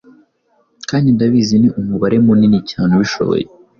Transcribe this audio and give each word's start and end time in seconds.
kandi 0.89 1.07
ndabizi 1.15 1.55
ni 1.61 1.69
umubare 1.79 2.17
munini 2.25 2.59
cyane 2.71 2.89
ubishoboye 2.93 3.45